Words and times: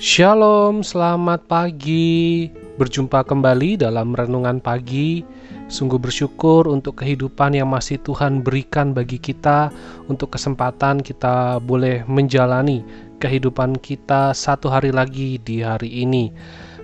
Shalom, 0.00 0.80
selamat 0.80 1.44
pagi. 1.44 2.48
Berjumpa 2.80 3.20
kembali 3.20 3.84
dalam 3.84 4.16
renungan 4.16 4.56
pagi. 4.56 5.20
Sungguh 5.68 6.00
bersyukur 6.00 6.64
untuk 6.72 7.04
kehidupan 7.04 7.52
yang 7.52 7.68
masih 7.68 8.00
Tuhan 8.00 8.40
berikan 8.40 8.96
bagi 8.96 9.20
kita, 9.20 9.68
untuk 10.08 10.32
kesempatan 10.32 11.04
kita 11.04 11.60
boleh 11.60 12.00
menjalani 12.08 12.80
kehidupan 13.20 13.76
kita 13.76 14.32
satu 14.32 14.72
hari 14.72 14.88
lagi 14.88 15.36
di 15.36 15.60
hari 15.60 15.92
ini. 16.00 16.32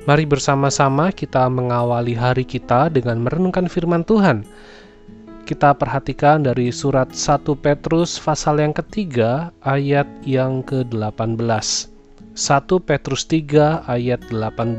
Mari 0.05 0.29
bersama-sama 0.29 1.09
kita 1.09 1.49
mengawali 1.49 2.13
hari 2.13 2.45
kita 2.45 2.93
dengan 2.93 3.25
merenungkan 3.25 3.65
firman 3.65 4.05
Tuhan. 4.05 4.45
Kita 5.49 5.73
perhatikan 5.73 6.45
dari 6.45 6.69
surat 6.69 7.17
1 7.17 7.49
Petrus 7.65 8.21
pasal 8.21 8.61
yang 8.61 8.77
ketiga 8.77 9.57
ayat 9.65 10.05
yang 10.29 10.61
ke-18. 10.69 11.96
1 12.37 12.69
Petrus 12.85 13.25
3 13.33 13.89
ayat 13.89 14.29
18 14.29 14.77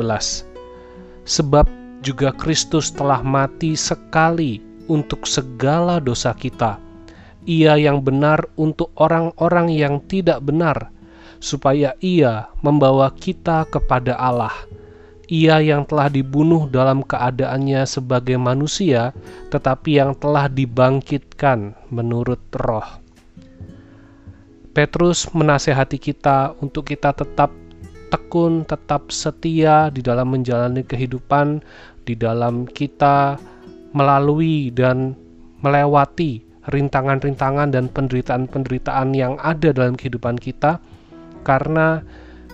Sebab 1.25 1.65
juga 2.05 2.29
Kristus 2.29 2.93
telah 2.93 3.25
mati 3.25 3.73
sekali 3.73 4.61
untuk 4.85 5.25
segala 5.25 5.97
dosa 5.97 6.37
kita. 6.37 6.77
Ia 7.49 7.81
yang 7.81 8.05
benar 8.05 8.45
untuk 8.61 8.93
orang-orang 9.01 9.73
yang 9.73 10.05
tidak 10.05 10.45
benar 10.45 10.93
supaya 11.41 11.97
ia 11.97 12.45
membawa 12.61 13.09
kita 13.17 13.65
kepada 13.73 14.13
Allah. 14.21 14.53
Ia 15.25 15.57
yang 15.57 15.89
telah 15.89 16.13
dibunuh 16.13 16.69
dalam 16.69 17.01
keadaannya 17.01 17.89
sebagai 17.89 18.37
manusia, 18.37 19.17
tetapi 19.49 19.97
yang 19.97 20.13
telah 20.13 20.45
dibangkitkan 20.45 21.73
menurut 21.89 22.53
roh. 22.53 23.06
Petrus 24.77 25.25
menasehati 25.33 25.97
kita 25.97 26.53
untuk 26.61 26.93
kita 26.93 27.09
tetap 27.09 27.49
tekun, 28.13 28.61
tetap 28.61 29.09
setia 29.09 29.89
di 29.89 30.05
dalam 30.05 30.29
menjalani 30.29 30.85
kehidupan, 30.85 31.65
di 32.05 32.13
dalam 32.13 32.69
kita 32.69 33.41
melalui 33.97 34.69
dan 34.69 35.17
melewati 35.65 36.45
rintangan-rintangan 36.69 37.73
dan 37.73 37.89
penderitaan-penderitaan 37.89 39.17
yang 39.17 39.41
ada 39.41 39.73
dalam 39.73 39.97
kehidupan 39.97 40.37
kita, 40.37 40.77
karena 41.41 42.05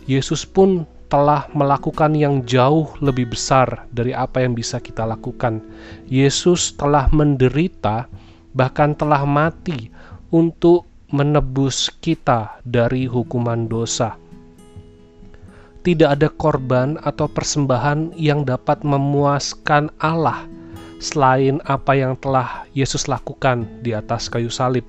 Yesus 0.07 0.47
pun 0.47 0.87
telah 1.11 1.51
melakukan 1.51 2.15
yang 2.15 2.47
jauh 2.47 2.87
lebih 3.03 3.35
besar 3.35 3.83
dari 3.91 4.15
apa 4.15 4.39
yang 4.39 4.55
bisa 4.55 4.79
kita 4.79 5.03
lakukan. 5.03 5.59
Yesus 6.07 6.71
telah 6.79 7.11
menderita, 7.11 8.07
bahkan 8.55 8.95
telah 8.95 9.27
mati 9.27 9.91
untuk 10.31 10.92
menebus 11.13 11.93
kita 12.01 12.57
dari 12.65 13.05
hukuman 13.05 13.69
dosa. 13.69 14.17
Tidak 15.85 16.09
ada 16.09 16.25
korban 16.33 16.97
atau 17.05 17.29
persembahan 17.29 18.17
yang 18.17 18.41
dapat 18.49 18.81
memuaskan 18.81 19.93
Allah 20.01 20.49
selain 20.97 21.61
apa 21.69 21.93
yang 21.93 22.17
telah 22.17 22.65
Yesus 22.73 23.05
lakukan 23.05 23.69
di 23.85 23.93
atas 23.93 24.25
kayu 24.25 24.49
salib. 24.49 24.87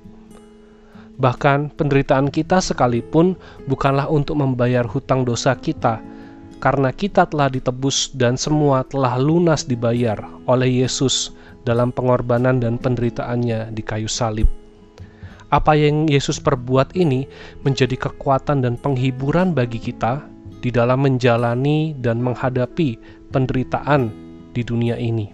Bahkan 1.21 1.77
penderitaan 1.77 2.33
kita 2.33 2.57
sekalipun 2.57 3.37
bukanlah 3.69 4.09
untuk 4.09 4.41
membayar 4.41 4.81
hutang 4.81 5.29
dosa 5.29 5.53
kita, 5.53 6.01
karena 6.57 6.89
kita 6.89 7.29
telah 7.29 7.53
ditebus 7.53 8.17
dan 8.17 8.33
semua 8.33 8.81
telah 8.89 9.21
lunas 9.21 9.61
dibayar 9.69 10.17
oleh 10.49 10.81
Yesus 10.81 11.37
dalam 11.69 11.93
pengorbanan 11.93 12.57
dan 12.57 12.81
penderitaannya 12.81 13.69
di 13.77 13.83
kayu 13.85 14.09
salib. 14.09 14.64
Apa 15.53 15.77
yang 15.77 16.09
Yesus 16.09 16.41
perbuat 16.41 16.97
ini 16.97 17.29
menjadi 17.61 17.93
kekuatan 18.09 18.65
dan 18.65 18.81
penghiburan 18.81 19.53
bagi 19.53 19.77
kita 19.77 20.25
di 20.65 20.73
dalam 20.73 21.05
menjalani 21.05 21.93
dan 22.01 22.17
menghadapi 22.17 22.97
penderitaan 23.29 24.09
di 24.57 24.65
dunia 24.65 24.97
ini. 24.97 25.29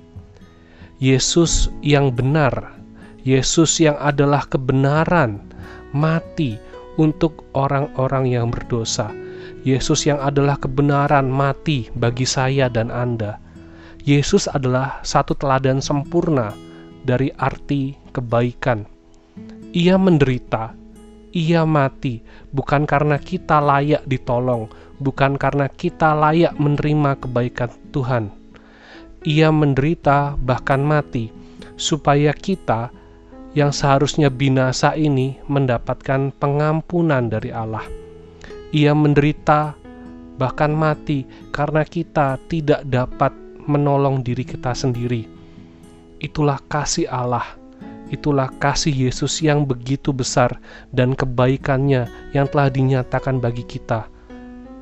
Yesus 0.99 1.71
yang 1.79 2.11
benar, 2.11 2.75
Yesus 3.23 3.79
yang 3.79 3.95
adalah 4.03 4.43
kebenaran, 4.51 5.39
mati 5.95 6.59
untuk 6.99 7.47
orang-orang 7.55 8.27
yang 8.27 8.51
berdosa. 8.51 9.07
Yesus 9.63 10.03
yang 10.03 10.19
adalah 10.19 10.59
kebenaran 10.59 11.31
mati 11.31 11.87
bagi 11.95 12.27
saya 12.27 12.67
dan 12.67 12.91
Anda. 12.91 13.39
Yesus 14.03 14.51
adalah 14.51 14.99
satu 15.05 15.37
teladan 15.37 15.79
sempurna 15.79 16.51
dari 17.05 17.31
arti 17.39 17.95
kebaikan 18.11 18.90
ia 19.71 19.95
menderita, 19.95 20.75
ia 21.31 21.63
mati, 21.63 22.19
bukan 22.51 22.83
karena 22.83 23.15
kita 23.15 23.63
layak 23.63 24.03
ditolong, 24.03 24.67
bukan 24.99 25.39
karena 25.39 25.71
kita 25.71 26.11
layak 26.11 26.51
menerima 26.59 27.15
kebaikan 27.23 27.71
Tuhan. 27.95 28.35
Ia 29.23 29.47
menderita, 29.47 30.35
bahkan 30.35 30.83
mati, 30.83 31.31
supaya 31.79 32.35
kita 32.35 32.91
yang 33.55 33.71
seharusnya 33.71 34.27
binasa 34.27 34.91
ini 34.91 35.39
mendapatkan 35.47 36.35
pengampunan 36.35 37.31
dari 37.31 37.55
Allah. 37.55 37.87
Ia 38.75 38.91
menderita, 38.91 39.75
bahkan 40.35 40.75
mati, 40.75 41.23
karena 41.55 41.87
kita 41.87 42.35
tidak 42.51 42.83
dapat 42.91 43.31
menolong 43.71 44.19
diri 44.19 44.43
kita 44.43 44.75
sendiri. 44.75 45.27
Itulah 46.19 46.59
kasih 46.67 47.07
Allah 47.07 47.60
Itulah 48.11 48.51
kasih 48.59 48.91
Yesus 49.07 49.39
yang 49.39 49.63
begitu 49.63 50.11
besar 50.11 50.59
dan 50.91 51.15
kebaikannya 51.15 52.11
yang 52.35 52.43
telah 52.51 52.67
dinyatakan 52.67 53.39
bagi 53.39 53.63
kita, 53.63 54.11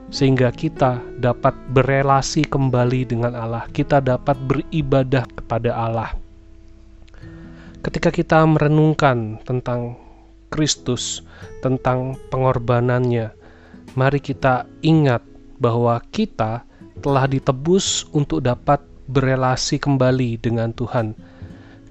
sehingga 0.09 0.49
kita 0.49 0.97
dapat 1.21 1.53
berelasi 1.69 2.49
kembali 2.49 3.05
dengan 3.05 3.37
Allah, 3.37 3.69
kita 3.69 4.01
dapat 4.01 4.33
beribadah 4.49 5.29
kepada 5.29 5.71
Allah. 5.77 6.09
Ketika 7.85 8.09
kita 8.09 8.41
merenungkan 8.49 9.37
tentang 9.45 9.93
Kristus, 10.49 11.21
tentang 11.61 12.17
pengorbanannya, 12.33 13.29
mari 13.93 14.17
kita 14.17 14.65
ingat 14.81 15.21
bahwa 15.61 16.01
kita 16.09 16.65
telah 16.99 17.29
ditebus 17.29 18.09
untuk 18.09 18.41
dapat 18.41 18.81
berelasi 19.05 19.77
kembali 19.77 20.41
dengan 20.41 20.73
Tuhan 20.73 21.13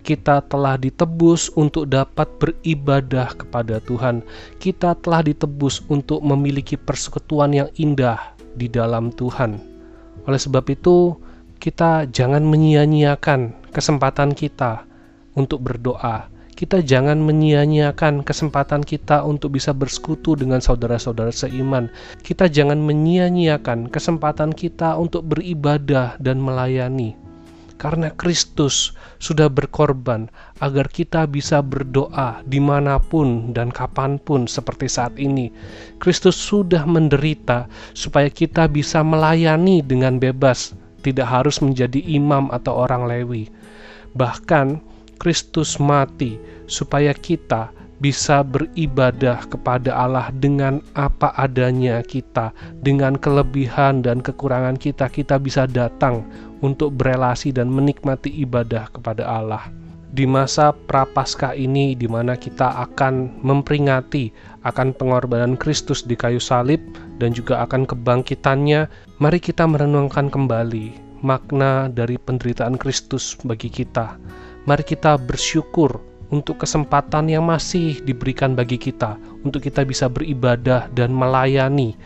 kita 0.09 0.41
telah 0.49 0.81
ditebus 0.81 1.53
untuk 1.53 1.93
dapat 1.93 2.25
beribadah 2.41 3.29
kepada 3.37 3.77
Tuhan. 3.85 4.25
Kita 4.57 4.97
telah 4.97 5.21
ditebus 5.21 5.85
untuk 5.93 6.25
memiliki 6.25 6.81
persekutuan 6.81 7.53
yang 7.53 7.69
indah 7.77 8.33
di 8.57 8.73
dalam 8.73 9.13
Tuhan. 9.13 9.61
Oleh 10.25 10.41
sebab 10.41 10.65
itu, 10.73 11.13
kita 11.61 12.09
jangan 12.09 12.41
menyia-nyiakan 12.41 13.69
kesempatan 13.69 14.33
kita 14.33 14.89
untuk 15.37 15.61
berdoa. 15.61 16.33
Kita 16.57 16.81
jangan 16.81 17.21
menyia-nyiakan 17.21 18.25
kesempatan 18.25 18.83
kita 18.83 19.23
untuk 19.29 19.61
bisa 19.61 19.77
bersekutu 19.77 20.35
dengan 20.41 20.65
saudara-saudara 20.65 21.31
seiman. 21.31 21.93
Kita 22.25 22.49
jangan 22.49 22.81
menyia-nyiakan 22.81 23.93
kesempatan 23.93 24.57
kita 24.57 24.97
untuk 24.97 25.29
beribadah 25.29 26.17
dan 26.19 26.41
melayani 26.41 27.28
karena 27.79 28.11
Kristus 28.19 28.93
sudah 29.23 29.47
berkorban 29.47 30.27
agar 30.59 30.91
kita 30.91 31.25
bisa 31.31 31.63
berdoa 31.63 32.43
di 32.45 32.59
mana 32.59 32.99
pun 32.99 33.55
dan 33.55 33.71
kapan 33.71 34.19
pun 34.19 34.51
seperti 34.51 34.91
saat 34.91 35.15
ini. 35.17 35.55
Kristus 36.03 36.35
sudah 36.35 36.83
menderita 36.85 37.71
supaya 37.95 38.27
kita 38.29 38.67
bisa 38.67 39.01
melayani 39.07 39.81
dengan 39.81 40.19
bebas, 40.19 40.75
tidak 41.07 41.31
harus 41.31 41.63
menjadi 41.63 42.03
imam 42.05 42.51
atau 42.51 42.85
orang 42.85 43.07
Lewi. 43.07 43.47
Bahkan 44.19 44.83
Kristus 45.23 45.79
mati 45.79 46.39
supaya 46.67 47.15
kita 47.15 47.71
bisa 47.99 48.47
beribadah 48.47 49.43
kepada 49.51 49.91
Allah 49.91 50.31
dengan 50.31 50.79
apa 50.95 51.35
adanya 51.35 51.99
kita, 52.07 52.55
dengan 52.79 53.19
kelebihan 53.19 54.07
dan 54.07 54.23
kekurangan 54.23 54.79
kita, 54.79 55.11
kita 55.11 55.35
bisa 55.43 55.67
datang 55.67 56.23
untuk 56.63 56.95
berelasi 56.99 57.55
dan 57.55 57.71
menikmati 57.71 58.31
ibadah 58.43 58.91
kepada 58.91 59.27
Allah. 59.27 59.71
Di 60.09 60.25
masa 60.25 60.73
prapaskah 60.73 61.53
ini 61.53 61.93
di 61.93 62.09
mana 62.09 62.33
kita 62.33 62.81
akan 62.89 63.45
memperingati 63.45 64.33
akan 64.65 64.97
pengorbanan 64.97 65.61
Kristus 65.61 66.01
di 66.01 66.17
kayu 66.17 66.41
salib 66.41 66.81
dan 67.21 67.37
juga 67.37 67.61
akan 67.69 67.85
kebangkitannya, 67.85 68.89
mari 69.21 69.39
kita 69.39 69.69
merenungkan 69.69 70.33
kembali 70.33 70.97
makna 71.21 71.93
dari 71.93 72.17
penderitaan 72.17 72.81
Kristus 72.81 73.37
bagi 73.45 73.69
kita. 73.69 74.17
Mari 74.65 74.85
kita 74.85 75.21
bersyukur 75.21 76.01
untuk 76.29 76.61
kesempatan 76.61 77.29
yang 77.29 77.49
masih 77.49 78.01
diberikan 78.05 78.53
bagi 78.53 78.77
kita 78.77 79.17
untuk 79.45 79.65
kita 79.65 79.85
bisa 79.85 80.09
beribadah 80.13 80.89
dan 80.93 81.13
melayani 81.13 81.97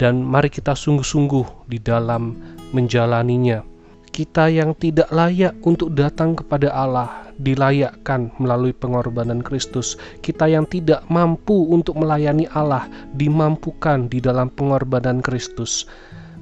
dan 0.00 0.24
mari 0.24 0.48
kita 0.50 0.74
sungguh-sungguh 0.74 1.70
di 1.70 1.78
dalam 1.78 2.34
menjalaninya. 2.72 3.69
Kita 4.10 4.50
yang 4.50 4.74
tidak 4.74 5.06
layak 5.14 5.54
untuk 5.62 5.94
datang 5.94 6.34
kepada 6.34 6.74
Allah 6.74 7.30
dilayakkan 7.40 8.34
melalui 8.36 8.74
pengorbanan 8.76 9.40
Kristus. 9.40 9.96
Kita 10.20 10.50
yang 10.50 10.68
tidak 10.68 11.06
mampu 11.08 11.70
untuk 11.70 11.96
melayani 11.96 12.44
Allah 12.52 12.90
dimampukan 13.16 14.10
di 14.10 14.20
dalam 14.20 14.52
pengorbanan 14.52 15.24
Kristus. 15.24 15.88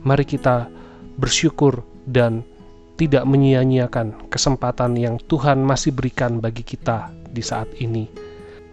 Mari 0.02 0.24
kita 0.24 0.66
bersyukur 1.20 1.84
dan 2.08 2.42
tidak 2.98 3.22
menyia-nyiakan 3.28 4.26
kesempatan 4.26 4.98
yang 4.98 5.22
Tuhan 5.30 5.62
masih 5.62 5.94
berikan 5.94 6.42
bagi 6.42 6.66
kita 6.66 7.14
di 7.30 7.44
saat 7.44 7.70
ini. 7.78 8.10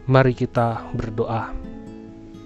Mari 0.09 0.33
kita 0.33 0.93
berdoa. 0.97 1.53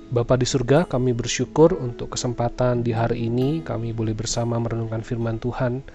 Bapa 0.09 0.35
di 0.41 0.47
surga, 0.49 0.89
kami 0.89 1.13
bersyukur 1.13 1.77
untuk 1.77 2.17
kesempatan 2.17 2.81
di 2.81 2.97
hari 2.97 3.29
ini 3.29 3.61
kami 3.61 3.93
boleh 3.93 4.17
bersama 4.17 4.57
merenungkan 4.57 5.05
firman 5.05 5.37
Tuhan. 5.37 5.85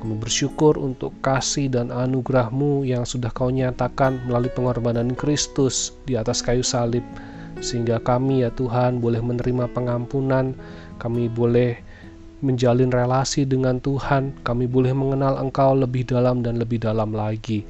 Kami 0.00 0.16
bersyukur 0.16 0.80
untuk 0.80 1.12
kasih 1.20 1.68
dan 1.68 1.92
anugerahmu 1.92 2.88
yang 2.88 3.04
sudah 3.04 3.28
kau 3.28 3.52
nyatakan 3.52 4.16
melalui 4.24 4.48
pengorbanan 4.56 5.12
Kristus 5.12 5.92
di 6.08 6.16
atas 6.16 6.40
kayu 6.40 6.64
salib. 6.64 7.04
Sehingga 7.60 8.00
kami 8.00 8.40
ya 8.40 8.50
Tuhan 8.56 9.04
boleh 9.04 9.20
menerima 9.20 9.68
pengampunan, 9.76 10.56
kami 10.96 11.28
boleh 11.28 11.76
menjalin 12.40 12.92
relasi 12.92 13.44
dengan 13.44 13.80
Tuhan, 13.80 14.36
kami 14.44 14.68
boleh 14.68 14.92
mengenal 14.96 15.40
Engkau 15.40 15.76
lebih 15.76 16.08
dalam 16.08 16.40
dan 16.40 16.60
lebih 16.60 16.80
dalam 16.80 17.12
lagi. 17.12 17.64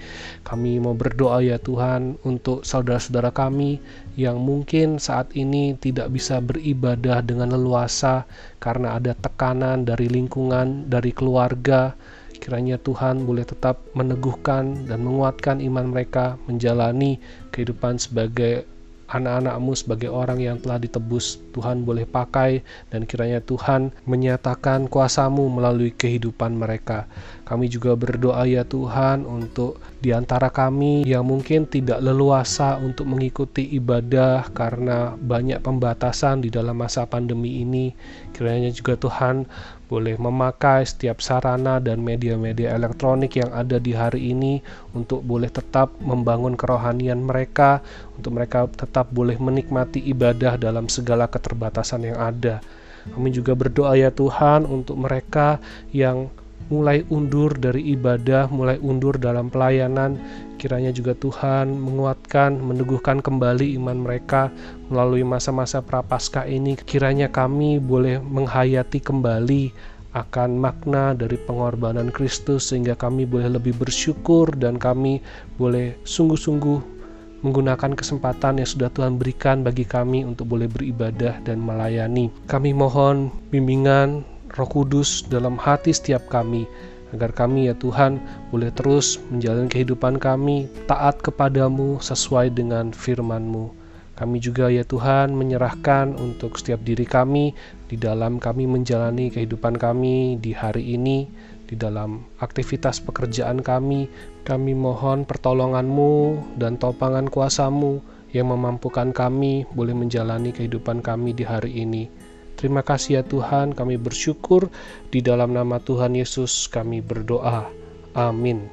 Kami 0.46 0.78
mau 0.78 0.94
berdoa 0.94 1.42
ya 1.42 1.58
Tuhan 1.58 2.18
untuk 2.26 2.62
saudara-saudara 2.62 3.34
kami 3.34 3.82
yang 4.14 4.38
mungkin 4.42 5.02
saat 5.02 5.30
ini 5.34 5.74
tidak 5.78 6.10
bisa 6.14 6.38
beribadah 6.42 7.22
dengan 7.22 7.54
leluasa 7.54 8.24
karena 8.58 8.98
ada 8.98 9.14
tekanan 9.14 9.86
dari 9.86 10.06
lingkungan, 10.06 10.86
dari 10.86 11.10
keluarga. 11.10 11.94
Kiranya 12.40 12.80
Tuhan 12.80 13.28
boleh 13.28 13.44
tetap 13.44 13.84
meneguhkan 13.92 14.88
dan 14.88 15.04
menguatkan 15.04 15.60
iman 15.60 15.92
mereka 15.92 16.40
menjalani 16.48 17.20
kehidupan 17.52 18.00
sebagai 18.00 18.64
anak-anakmu 19.10 19.74
sebagai 19.74 20.10
orang 20.10 20.38
yang 20.38 20.56
telah 20.62 20.78
ditebus 20.78 21.42
Tuhan 21.50 21.82
boleh 21.82 22.06
pakai 22.06 22.62
dan 22.94 23.02
kiranya 23.04 23.42
Tuhan 23.42 23.90
menyatakan 24.06 24.86
kuasamu 24.86 25.50
melalui 25.50 25.90
kehidupan 25.90 26.54
mereka. 26.54 27.10
Kami 27.42 27.66
juga 27.66 27.98
berdoa 27.98 28.46
ya 28.46 28.62
Tuhan 28.62 29.26
untuk 29.26 29.82
di 29.98 30.14
antara 30.14 30.48
kami 30.54 31.02
yang 31.02 31.26
mungkin 31.26 31.66
tidak 31.66 31.98
leluasa 31.98 32.78
untuk 32.78 33.10
mengikuti 33.10 33.66
ibadah 33.74 34.46
karena 34.54 35.18
banyak 35.18 35.58
pembatasan 35.58 36.46
di 36.46 36.48
dalam 36.54 36.78
masa 36.78 37.02
pandemi 37.10 37.66
ini. 37.66 37.90
Kiranya 38.30 38.70
juga 38.70 38.94
Tuhan 38.94 39.50
boleh 39.90 40.14
memakai 40.14 40.86
setiap 40.86 41.18
sarana 41.18 41.82
dan 41.82 41.98
media-media 41.98 42.78
elektronik 42.78 43.34
yang 43.34 43.50
ada 43.50 43.82
di 43.82 43.90
hari 43.90 44.30
ini 44.30 44.62
untuk 44.94 45.26
boleh 45.26 45.50
tetap 45.50 45.90
membangun 45.98 46.54
kerohanian 46.54 47.18
mereka, 47.18 47.82
untuk 48.14 48.38
mereka 48.38 48.70
tetap 48.70 49.10
boleh 49.10 49.34
menikmati 49.34 49.98
ibadah 49.98 50.54
dalam 50.54 50.86
segala 50.86 51.26
keterbatasan 51.26 52.06
yang 52.06 52.22
ada. 52.22 52.62
Kami 53.10 53.34
juga 53.34 53.58
berdoa 53.58 53.98
ya 53.98 54.14
Tuhan 54.14 54.62
untuk 54.62 54.94
mereka 54.94 55.58
yang 55.90 56.30
mulai 56.70 57.02
undur 57.10 57.52
dari 57.58 57.92
ibadah, 57.92 58.46
mulai 58.48 58.78
undur 58.80 59.18
dalam 59.18 59.50
pelayanan. 59.50 60.16
Kiranya 60.56 60.94
juga 60.94 61.18
Tuhan 61.18 61.74
menguatkan, 61.76 62.56
meneguhkan 62.62 63.18
kembali 63.20 63.74
iman 63.76 64.06
mereka 64.06 64.48
melalui 64.88 65.26
masa-masa 65.26 65.82
prapaskah 65.82 66.46
ini. 66.46 66.78
Kiranya 66.78 67.28
kami 67.28 67.82
boleh 67.82 68.22
menghayati 68.22 69.02
kembali 69.02 69.74
akan 70.10 70.58
makna 70.58 71.14
dari 71.14 71.38
pengorbanan 71.38 72.10
Kristus 72.10 72.70
sehingga 72.70 72.98
kami 72.98 73.26
boleh 73.26 73.46
lebih 73.46 73.78
bersyukur 73.78 74.50
dan 74.58 74.74
kami 74.74 75.22
boleh 75.54 75.94
sungguh-sungguh 76.02 77.02
menggunakan 77.40 77.96
kesempatan 77.96 78.60
yang 78.60 78.68
sudah 78.68 78.92
Tuhan 78.92 79.16
berikan 79.16 79.64
bagi 79.64 79.88
kami 79.88 80.28
untuk 80.28 80.52
boleh 80.52 80.68
beribadah 80.68 81.40
dan 81.40 81.62
melayani. 81.62 82.28
Kami 82.44 82.76
mohon 82.76 83.32
bimbingan 83.48 84.26
Roh 84.50 84.66
Kudus 84.66 85.22
dalam 85.30 85.54
hati 85.54 85.94
setiap 85.94 86.26
kami, 86.26 86.66
agar 87.14 87.30
kami 87.34 87.70
ya 87.70 87.74
Tuhan 87.78 88.18
boleh 88.50 88.70
terus 88.74 89.22
menjalani 89.30 89.70
kehidupan 89.70 90.18
kami 90.18 90.70
taat 90.90 91.18
kepadamu 91.22 92.02
sesuai 92.02 92.54
dengan 92.54 92.90
firman-Mu. 92.90 93.70
Kami 94.18 94.36
juga 94.36 94.68
ya 94.68 94.84
Tuhan 94.84 95.32
menyerahkan 95.32 96.12
untuk 96.20 96.60
setiap 96.60 96.84
diri 96.84 97.08
kami 97.08 97.56
di 97.88 97.96
dalam 97.96 98.36
kami 98.36 98.68
menjalani 98.68 99.32
kehidupan 99.32 99.80
kami 99.80 100.36
di 100.36 100.52
hari 100.52 100.92
ini, 100.92 101.24
di 101.64 101.72
dalam 101.72 102.20
aktivitas 102.36 103.00
pekerjaan 103.00 103.64
kami. 103.64 104.12
Kami 104.44 104.76
mohon 104.76 105.24
pertolongan-Mu 105.24 106.36
dan 106.60 106.76
topangan 106.76 107.32
kuasamu 107.32 108.02
yang 108.36 108.52
memampukan 108.52 109.14
kami 109.14 109.64
boleh 109.72 109.96
menjalani 109.96 110.52
kehidupan 110.52 111.00
kami 111.00 111.32
di 111.32 111.48
hari 111.48 111.80
ini. 111.80 112.29
Terima 112.60 112.84
kasih 112.84 113.16
ya 113.16 113.22
Tuhan, 113.24 113.72
kami 113.72 113.96
bersyukur 113.96 114.68
di 115.08 115.24
dalam 115.24 115.56
nama 115.56 115.80
Tuhan 115.80 116.12
Yesus 116.12 116.68
kami 116.68 117.00
berdoa. 117.00 117.72
Amin. 118.12 118.68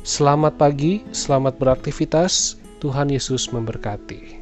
Selamat 0.00 0.56
pagi, 0.56 1.04
selamat 1.12 1.60
beraktivitas. 1.60 2.56
Tuhan 2.80 3.12
Yesus 3.12 3.52
memberkati. 3.52 4.40